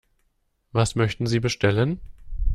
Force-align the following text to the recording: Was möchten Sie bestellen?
Was 0.71 0.95
möchten 0.95 1.27
Sie 1.27 1.39
bestellen? 1.39 1.99